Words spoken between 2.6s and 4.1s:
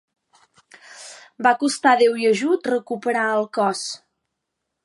recuperar el cos.